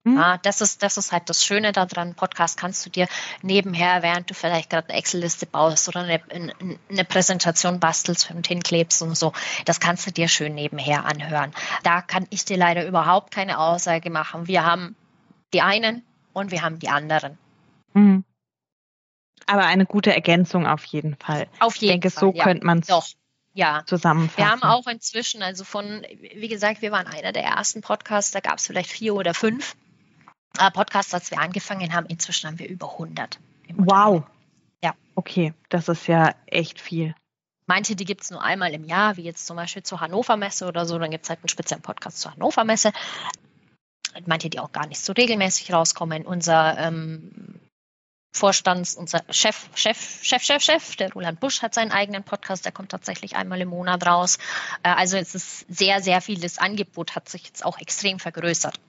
[0.04, 0.16] Mhm.
[0.16, 2.14] Ja, das ist, das ist halt das Schöne daran.
[2.14, 3.06] Podcast kannst du dir
[3.42, 9.02] nebenher, während du vielleicht gerade eine Excel-Liste baust oder eine, eine, Präsentation bastelst und hinklebst
[9.02, 9.32] und so,
[9.66, 11.52] das kannst du dir schön nebenher anhören.
[11.82, 14.48] Da kann ich dir leider überhaupt keine Aussage machen.
[14.48, 14.96] Wir haben
[15.52, 17.36] die einen und wir haben die anderen.
[17.92, 18.24] Mhm.
[19.44, 21.46] Aber eine gute Ergänzung auf jeden Fall.
[21.58, 22.44] Auf jeden ich denke, Fall, so ja.
[22.44, 23.16] könnte man es
[23.52, 23.82] ja.
[23.84, 24.38] zusammenfassen.
[24.38, 28.40] Wir haben auch inzwischen, also von, wie gesagt, wir waren einer der ersten Podcasts, da
[28.40, 29.76] gab es vielleicht vier oder fünf.
[30.58, 32.06] Äh, Podcasts, als wir angefangen haben.
[32.06, 33.38] Inzwischen haben wir über 100.
[33.76, 34.24] Wow.
[34.82, 34.94] Ja.
[35.14, 37.14] Okay, das ist ja echt viel.
[37.66, 40.66] Manche, die gibt es nur einmal im Jahr, wie jetzt zum Beispiel zur Hannover Messe
[40.66, 40.98] oder so.
[40.98, 42.92] Dann gibt es halt einen speziellen Podcast zur Hannover Messe.
[44.26, 46.26] Manche, die auch gar nicht so regelmäßig rauskommen.
[46.26, 47.60] Unser ähm,
[48.32, 52.72] Vorstands, unser Chef, Chef, Chef, Chef, Chef, der Roland Busch hat seinen eigenen Podcast, der
[52.72, 54.38] kommt tatsächlich einmal im Monat raus.
[54.82, 56.40] Äh, also es ist sehr, sehr viel.
[56.40, 58.80] Das Angebot hat sich jetzt auch extrem vergrößert.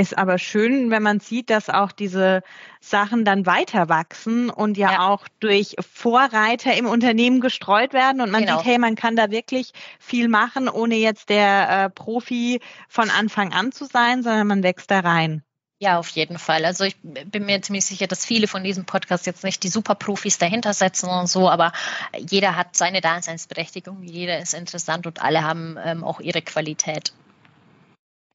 [0.00, 2.44] Ist aber schön, wenn man sieht, dass auch diese
[2.80, 5.08] Sachen dann weiter wachsen und ja, ja.
[5.08, 8.58] auch durch Vorreiter im Unternehmen gestreut werden und man genau.
[8.58, 13.52] sieht, hey, man kann da wirklich viel machen, ohne jetzt der äh, Profi von Anfang
[13.52, 15.42] an zu sein, sondern man wächst da rein.
[15.80, 16.64] Ja, auf jeden Fall.
[16.64, 20.38] Also ich bin mir ziemlich sicher, dass viele von diesem Podcast jetzt nicht die Superprofis
[20.38, 21.72] dahinter setzen und so, aber
[22.16, 27.12] jeder hat seine Daseinsberechtigung, jeder ist interessant und alle haben ähm, auch ihre Qualität.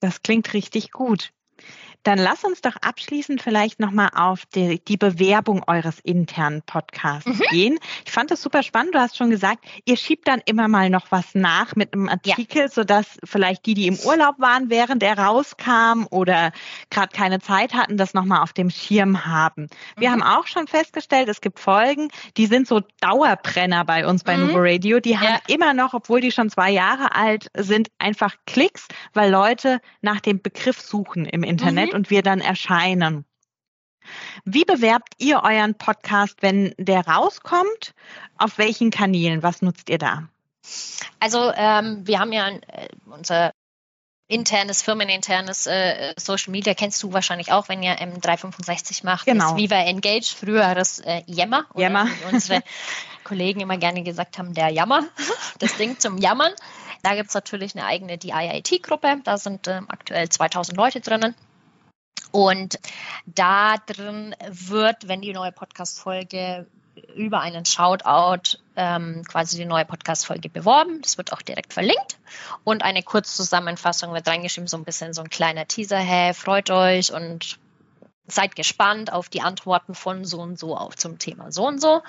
[0.02, 1.32] Das klingt richtig gut.
[2.04, 7.44] Dann lass uns doch abschließend vielleicht nochmal auf die, die, Bewerbung eures internen Podcasts mhm.
[7.50, 7.80] gehen.
[8.06, 8.94] Ich fand das super spannend.
[8.96, 12.64] Du hast schon gesagt, ihr schiebt dann immer mal noch was nach mit einem Artikel,
[12.64, 12.70] ja.
[12.70, 16.52] sodass vielleicht die, die im Urlaub waren, während er rauskam oder
[16.90, 19.68] gerade keine Zeit hatten, das nochmal auf dem Schirm haben.
[19.98, 20.14] Wir mhm.
[20.14, 24.48] haben auch schon festgestellt, es gibt Folgen, die sind so Dauerbrenner bei uns bei mhm.
[24.48, 25.00] Nubo Radio.
[25.00, 25.54] Die haben ja.
[25.54, 30.42] immer noch, obwohl die schon zwei Jahre alt sind, einfach Klicks, weil Leute nach dem
[30.42, 33.26] Begriff suchen im Internet und wir dann erscheinen.
[34.44, 37.94] Wie bewerbt ihr euren Podcast, wenn der rauskommt?
[38.38, 39.44] Auf welchen Kanälen?
[39.44, 40.28] Was nutzt ihr da?
[41.20, 43.52] Also ähm, wir haben ja äh, unser
[44.28, 49.26] internes, firmeninternes äh, Social Media kennst du wahrscheinlich auch, wenn ihr M365 macht.
[49.26, 49.52] Genau.
[49.52, 51.66] Ist Viva Engage, früher das äh, Yammer.
[51.76, 52.08] Yammer.
[52.08, 52.64] Wie unsere
[53.24, 55.04] Kollegen immer gerne gesagt haben, der Jammer,
[55.60, 56.52] das Ding zum Jammern.
[57.04, 61.36] Da gibt es natürlich eine eigene DIIT-Gruppe, da sind ähm, aktuell 2000 Leute drinnen.
[62.34, 62.80] Und
[63.28, 66.66] da drin wird, wenn die neue Podcast-Folge
[67.16, 71.00] über einen Shoutout ähm, quasi die neue Podcast-Folge beworben.
[71.04, 72.18] Das wird auch direkt verlinkt.
[72.64, 76.00] Und eine Kurzzusammenfassung wird reingeschrieben, so ein bisschen so ein kleiner Teaser.
[76.00, 77.60] Hey, freut euch und
[78.26, 82.02] seid gespannt auf die Antworten von so und so auf zum Thema so und so.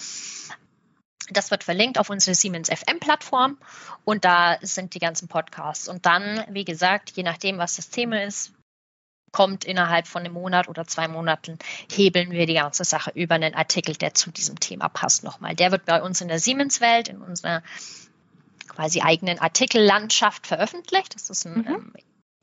[1.28, 3.58] Das wird verlinkt auf unsere Siemens FM Plattform
[4.06, 5.87] und da sind die ganzen Podcasts.
[5.87, 8.54] Und dann, wie gesagt, je nachdem, was das Thema ist,
[9.35, 11.59] kommt innerhalb von einem Monat oder zwei Monaten,
[11.90, 15.57] hebeln wir die ganze Sache über einen Artikel, der zu diesem Thema passt nochmal.
[15.57, 17.64] Der wird bei uns in der Siemens-Welt, in unserer
[18.68, 21.16] quasi eigenen Artikellandschaft veröffentlicht.
[21.16, 21.66] Das ist ein mhm.
[21.66, 21.92] ähm,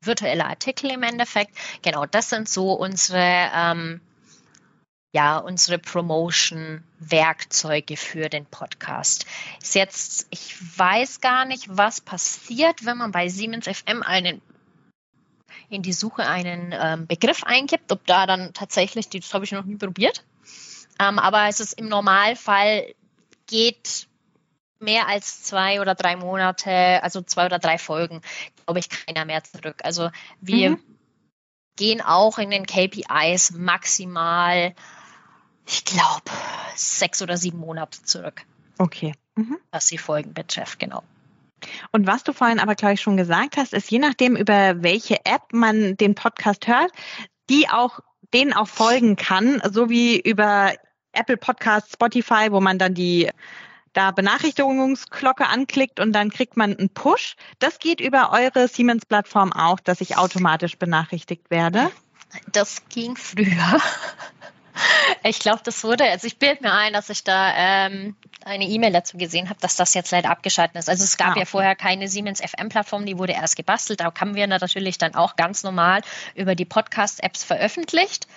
[0.04, 1.56] virtueller Artikel im Endeffekt.
[1.82, 4.02] Genau, das sind so unsere, ähm,
[5.14, 9.26] ja, unsere Promotion-Werkzeuge für den Podcast.
[9.62, 14.42] Ist jetzt, ich weiß gar nicht, was passiert, wenn man bei Siemens FM einen
[15.72, 19.64] in die Suche einen ähm, Begriff eingibt, ob da dann tatsächlich, das habe ich noch
[19.64, 20.24] nie probiert.
[21.00, 22.94] Ähm, aber es ist im Normalfall
[23.48, 24.08] geht
[24.80, 28.22] mehr als zwei oder drei Monate, also zwei oder drei Folgen,
[28.66, 29.78] glaube ich, keiner mehr zurück.
[29.84, 30.10] Also
[30.42, 30.84] wir mhm.
[31.78, 34.76] gehen auch in den KPIs maximal,
[35.66, 36.32] ich glaube,
[36.76, 38.46] sechs oder sieben Monate zurück.
[38.78, 39.14] Okay.
[39.36, 39.58] Mhm.
[39.72, 41.04] Was die Folgen betrifft, genau.
[41.92, 45.26] Und was du vorhin aber, glaube ich, schon gesagt hast, ist je nachdem, über welche
[45.26, 46.92] App man den Podcast hört,
[47.50, 48.00] die auch,
[48.34, 50.74] denen auch folgen kann, so wie über
[51.14, 53.30] Apple Podcasts, Spotify, wo man dann die
[53.94, 57.36] da Benachrichtigungsglocke anklickt und dann kriegt man einen Push.
[57.60, 61.92] Das geht über eure Siemens-Plattform auch, dass ich automatisch benachrichtigt werde.
[62.54, 63.82] Das ging früher.
[65.24, 68.92] Ich glaube, das wurde, also ich bilde mir ein, dass ich da ähm, eine E-Mail
[68.92, 70.90] dazu gesehen habe, dass das jetzt leider abgeschaltet ist.
[70.90, 71.40] Also es gab ah, okay.
[71.42, 74.00] ja vorher keine Siemens FM-Plattform, die wurde erst gebastelt.
[74.00, 76.02] Da haben wir natürlich dann auch ganz normal
[76.36, 78.28] über die Podcast-Apps veröffentlicht.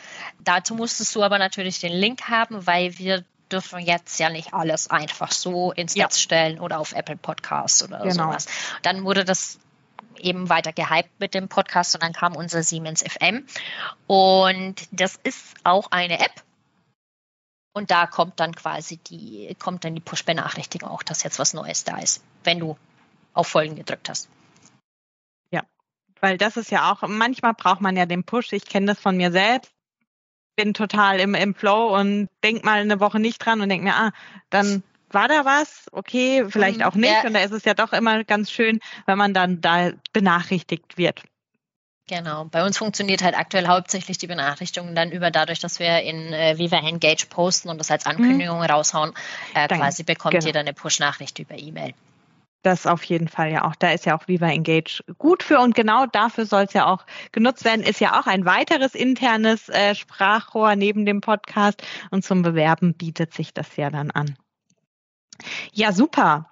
[0.41, 4.91] Dazu musstest du aber natürlich den Link haben, weil wir dürfen jetzt ja nicht alles
[4.91, 6.23] einfach so ins Netz ja.
[6.23, 8.27] stellen oder auf Apple Podcasts oder genau.
[8.27, 8.47] sowas.
[8.83, 9.59] Dann wurde das
[10.25, 13.47] eben weiter gehypt mit dem Podcast und dann kam unser Siemens FM.
[14.07, 16.43] Und das ist auch eine App.
[17.75, 21.85] Und da kommt dann quasi die, kommt dann die Push-Benachrichtigung auch, dass jetzt was Neues
[21.85, 22.77] da ist, wenn du
[23.33, 24.29] auf Folgen gedrückt hast.
[25.51, 25.63] Ja,
[26.21, 28.53] weil das ist ja auch, manchmal braucht man ja den Push.
[28.53, 29.73] Ich kenne das von mir selbst.
[30.57, 33.97] Bin total im, im Flow und denk mal eine Woche nicht dran und denk mir,
[33.97, 34.13] ah,
[34.51, 35.87] dann war da was?
[35.93, 36.85] Okay, vielleicht mhm.
[36.85, 37.13] auch nicht.
[37.13, 37.27] Ja.
[37.27, 41.23] Und da ist es ja doch immer ganz schön, wenn man dann da benachrichtigt wird.
[42.07, 42.45] Genau.
[42.45, 46.59] Bei uns funktioniert halt aktuell hauptsächlich die Benachrichtigung dann über dadurch, dass wir in äh,
[46.59, 48.65] Viva Engage posten und das als Ankündigung mhm.
[48.65, 49.15] raushauen.
[49.55, 50.45] Äh, quasi bekommt genau.
[50.45, 51.95] jeder eine Push-Nachricht über E-Mail.
[52.63, 53.75] Das auf jeden Fall ja auch.
[53.75, 57.05] Da ist ja auch Viva Engage gut für und genau dafür soll es ja auch
[57.31, 57.83] genutzt werden.
[57.83, 63.35] Ist ja auch ein weiteres internes äh, Sprachrohr neben dem Podcast und zum Bewerben bietet
[63.35, 64.37] sich das ja dann an.
[65.73, 66.49] Ja, super.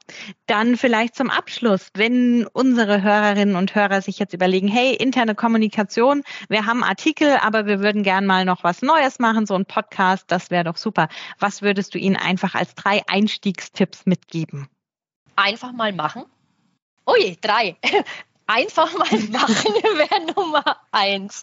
[0.47, 6.23] Dann vielleicht zum Abschluss, wenn unsere Hörerinnen und Hörer sich jetzt überlegen, hey, interne Kommunikation,
[6.49, 10.25] wir haben Artikel, aber wir würden gern mal noch was Neues machen, so ein Podcast,
[10.29, 11.09] das wäre doch super.
[11.39, 14.69] Was würdest du ihnen einfach als drei Einstiegstipps mitgeben?
[15.37, 16.25] Einfach mal machen.
[17.09, 17.77] Ui, drei.
[18.47, 21.43] Einfach mal machen wäre Nummer eins.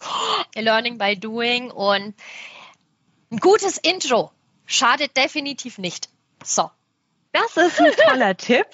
[0.54, 2.14] Learning by doing und
[3.32, 4.30] ein gutes Intro
[4.66, 6.08] schadet definitiv nicht.
[6.44, 6.70] So,
[7.32, 8.66] das ist ein toller Tipp.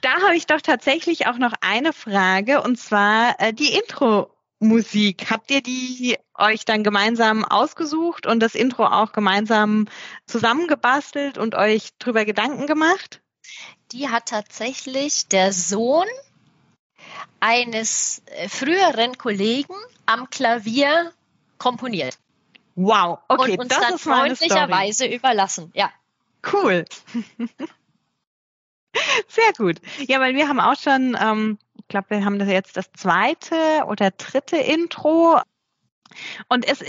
[0.00, 5.30] Da habe ich doch tatsächlich auch noch eine Frage und zwar äh, die Intro-Musik.
[5.30, 9.88] Habt ihr die euch dann gemeinsam ausgesucht und das Intro auch gemeinsam
[10.26, 13.20] zusammengebastelt und euch drüber Gedanken gemacht?
[13.92, 16.06] Die hat tatsächlich der Sohn
[17.40, 19.74] eines äh, früheren Kollegen
[20.06, 21.12] am Klavier
[21.58, 22.18] komponiert.
[22.74, 25.70] Wow, okay, und uns das dann ist freundlicherweise überlassen.
[25.74, 25.90] Ja.
[26.52, 26.84] Cool.
[29.28, 29.80] Sehr gut.
[30.06, 33.84] Ja, weil wir haben auch schon, ähm, ich glaube, wir haben das jetzt das zweite
[33.86, 35.40] oder dritte Intro.
[36.48, 36.82] Und es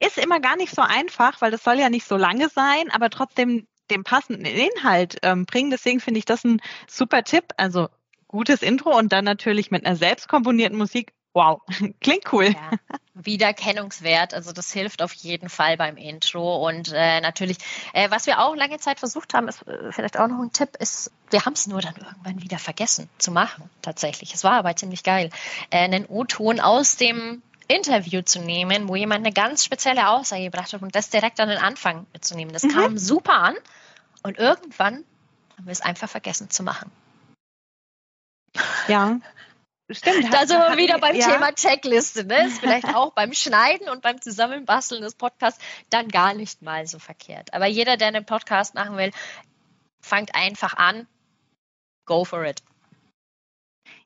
[0.00, 3.10] ist immer gar nicht so einfach, weil das soll ja nicht so lange sein, aber
[3.10, 5.70] trotzdem den passenden Inhalt ähm, bringen.
[5.70, 7.44] Deswegen finde ich das ein super Tipp.
[7.56, 7.88] Also
[8.28, 11.62] gutes Intro und dann natürlich mit einer selbst komponierten Musik Wow,
[12.00, 12.50] klingt cool.
[12.50, 12.70] Ja,
[13.14, 16.66] Wiedererkennungswert, also das hilft auf jeden Fall beim Intro.
[16.66, 17.58] Und äh, natürlich,
[17.92, 20.76] äh, was wir auch lange Zeit versucht haben, ist äh, vielleicht auch noch ein Tipp,
[20.78, 24.34] ist, wir haben es nur dann irgendwann wieder vergessen zu machen, tatsächlich.
[24.34, 25.30] Es war aber ziemlich geil,
[25.70, 30.72] äh, einen O-Ton aus dem Interview zu nehmen, wo jemand eine ganz spezielle Aussage gebracht
[30.72, 32.52] hat und das direkt an den Anfang mitzunehmen.
[32.52, 32.70] Das mhm.
[32.70, 33.54] kam super an
[34.22, 35.04] und irgendwann
[35.56, 36.90] haben wir es einfach vergessen zu machen.
[38.88, 39.18] Ja,
[39.94, 40.32] Stimmt.
[40.32, 41.30] Da sind wir wieder beim ja.
[41.30, 42.24] Thema Checkliste.
[42.24, 42.46] Ne?
[42.46, 46.98] Ist vielleicht auch beim Schneiden und beim Zusammenbasteln des Podcasts dann gar nicht mal so
[46.98, 47.52] verkehrt.
[47.54, 49.10] Aber jeder, der einen Podcast machen will,
[50.00, 51.06] fangt einfach an.
[52.04, 52.62] Go for it.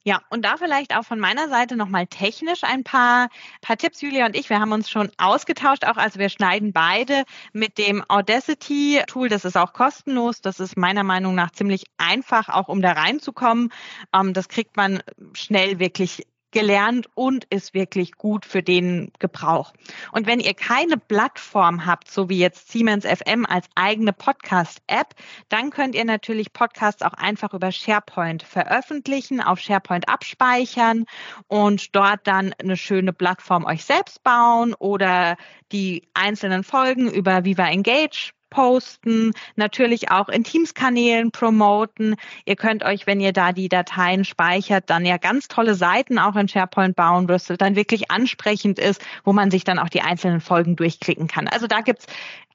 [0.07, 3.29] Ja, und da vielleicht auch von meiner Seite nochmal technisch ein paar,
[3.61, 4.01] paar Tipps.
[4.01, 8.05] Julia und ich, wir haben uns schon ausgetauscht, auch also wir schneiden beide mit dem
[8.07, 9.29] Audacity-Tool.
[9.29, 10.41] Das ist auch kostenlos.
[10.41, 13.73] Das ist meiner Meinung nach ziemlich einfach, auch um da reinzukommen.
[14.15, 16.25] Ähm, das kriegt man schnell wirklich
[16.57, 19.75] gelernt und ist wirklich gut für den Gebrauch.
[20.13, 25.15] Und wenn ihr keine Plattform habt, so wie jetzt Siemens FM als eigene Podcast-App,
[25.51, 31.05] dann könnt ihr natürlich Podcasts auch einfach über SharePoint veröffentlichen, auf SharePoint abspeichern
[31.47, 35.37] und dort dann eine schöne Plattform euch selbst bauen oder
[35.73, 42.17] die einzelnen Folgen über Viva Engage posten, natürlich auch in Teams-Kanälen promoten.
[42.45, 46.37] Ihr könnt euch, wenn ihr da die Dateien speichert, dann ja ganz tolle Seiten auch
[46.37, 50.41] in SharePoint bauen, was dann wirklich ansprechend ist, wo man sich dann auch die einzelnen
[50.41, 51.49] Folgen durchklicken kann.
[51.49, 52.07] Also da gibt's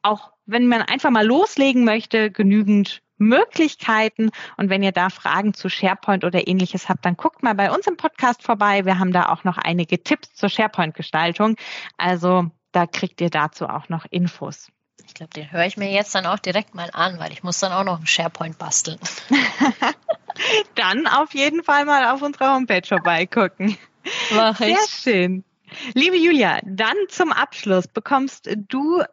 [0.01, 4.31] auch, wenn man einfach mal loslegen möchte, genügend Möglichkeiten.
[4.57, 7.87] Und wenn ihr da Fragen zu SharePoint oder ähnliches habt, dann guckt mal bei uns
[7.87, 8.85] im Podcast vorbei.
[8.85, 11.55] Wir haben da auch noch einige Tipps zur SharePoint-Gestaltung.
[11.97, 14.69] Also da kriegt ihr dazu auch noch Infos.
[15.11, 17.59] Ich glaube, den höre ich mir jetzt dann auch direkt mal an, weil ich muss
[17.59, 18.97] dann auch noch einen SharePoint basteln.
[20.75, 23.77] dann auf jeden Fall mal auf unserer Homepage vorbeigucken.
[24.33, 24.77] Mach ich.
[24.77, 25.43] Sehr schön.
[25.95, 29.03] Liebe Julia, dann zum Abschluss bekommst du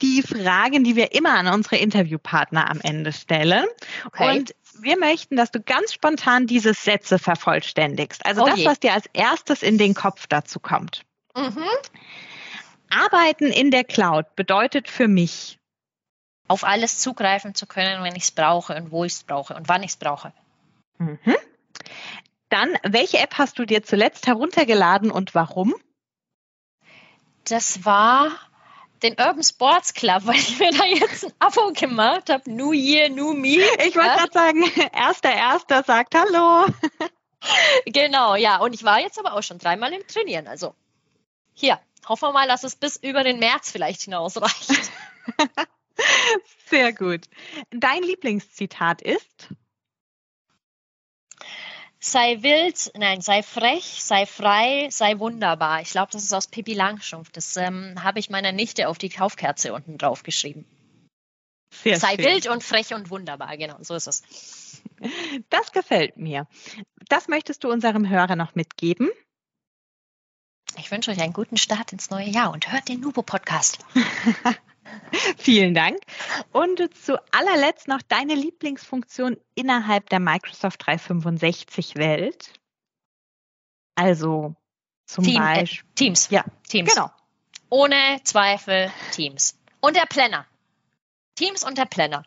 [0.00, 3.66] die Fragen, die wir immer an unsere Interviewpartner am Ende stellen.
[4.06, 4.38] Okay.
[4.38, 8.24] Und wir möchten, dass du ganz spontan diese Sätze vervollständigst.
[8.24, 11.02] Also oh das, was dir als erstes in den Kopf dazu kommt.
[11.36, 11.64] Mhm.
[12.90, 15.58] Arbeiten in der Cloud bedeutet für mich,
[16.48, 19.68] auf alles zugreifen zu können, wenn ich es brauche und wo ich es brauche und
[19.68, 20.32] wann ich es brauche.
[20.98, 21.36] Mhm.
[22.48, 25.74] Dann, welche App hast du dir zuletzt heruntergeladen und warum?
[27.44, 28.30] Das war
[29.02, 32.50] den Urban Sports Club, weil ich mir da jetzt ein Abo gemacht habe.
[32.50, 33.58] New Year, New Me.
[33.86, 36.66] Ich wollte gerade sagen, erster, erster sagt Hallo.
[37.86, 38.58] genau, ja.
[38.58, 40.48] Und ich war jetzt aber auch schon dreimal im Trainieren.
[40.48, 40.74] Also
[41.54, 44.90] hier, hoffen wir mal, dass es bis über den März vielleicht hinausreicht.
[46.66, 47.28] Sehr gut.
[47.70, 49.48] Dein Lieblingszitat ist?
[52.00, 55.80] Sei wild, nein, sei frech, sei frei, sei wunderbar.
[55.82, 57.30] Ich glaube, das ist aus Pippi Langstrumpf.
[57.32, 60.64] Das ähm, habe ich meiner Nichte auf die Kaufkerze unten drauf geschrieben.
[61.70, 62.24] Sehr sei schön.
[62.24, 64.82] wild und frech und wunderbar, genau, so ist es.
[65.50, 66.46] Das gefällt mir.
[67.08, 69.10] Das möchtest du unserem Hörer noch mitgeben?
[70.76, 73.78] Ich wünsche euch einen guten Start ins neue Jahr und hört den Nubo-Podcast.
[75.38, 75.98] Vielen Dank.
[76.52, 82.52] Und zu allerletzt noch deine Lieblingsfunktion innerhalb der Microsoft 365-Welt.
[83.94, 84.54] Also
[85.06, 85.88] zum Team, Beispiel.
[85.88, 86.30] Äh, Teams.
[86.30, 86.94] Ja, Teams.
[86.94, 87.10] Genau.
[87.70, 89.58] Ohne Zweifel Teams.
[89.80, 90.46] Und der Planner.
[91.34, 92.24] Teams und der Planner.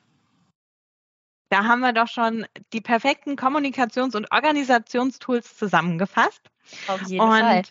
[1.50, 6.42] Da haben wir doch schon die perfekten Kommunikations- und Organisationstools zusammengefasst.
[6.88, 7.64] Auf jeden und Fall.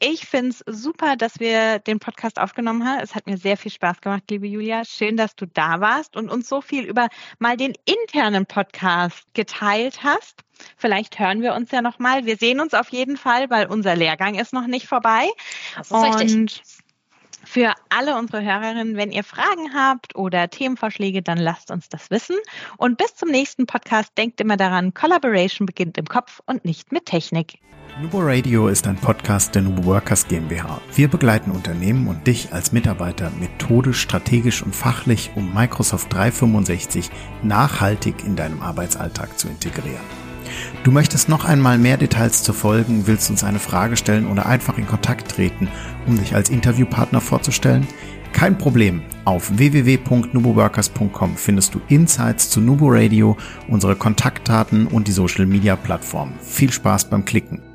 [0.00, 3.00] Ich finde es super, dass wir den Podcast aufgenommen haben.
[3.00, 4.84] Es hat mir sehr viel Spaß gemacht, liebe Julia.
[4.84, 7.08] Schön, dass du da warst und uns so viel über
[7.40, 10.44] mal den internen Podcast geteilt hast.
[10.76, 12.26] Vielleicht hören wir uns ja noch mal.
[12.26, 15.28] Wir sehen uns auf jeden Fall, weil unser Lehrgang ist noch nicht vorbei.
[15.76, 16.62] Das ist und richtig.
[17.44, 22.36] Für alle unsere Hörerinnen, wenn ihr Fragen habt oder Themenvorschläge, dann lasst uns das wissen.
[22.76, 27.06] Und bis zum nächsten Podcast denkt immer daran, Collaboration beginnt im Kopf und nicht mit
[27.06, 27.58] Technik.
[28.00, 30.80] Nubo Radio ist ein Podcast der Nubo Workers GmbH.
[30.94, 37.10] Wir begleiten Unternehmen und dich als Mitarbeiter methodisch, strategisch und fachlich, um Microsoft 365
[37.42, 40.04] nachhaltig in deinem Arbeitsalltag zu integrieren.
[40.84, 44.78] Du möchtest noch einmal mehr Details zu folgen, willst uns eine Frage stellen oder einfach
[44.78, 45.66] in Kontakt treten,
[46.06, 47.84] um dich als Interviewpartner vorzustellen?
[48.32, 49.02] Kein Problem.
[49.24, 56.34] Auf www.nuboworkers.com findest du Insights zu Nubo Radio, unsere Kontaktdaten und die Social Media Plattform.
[56.40, 57.67] Viel Spaß beim Klicken.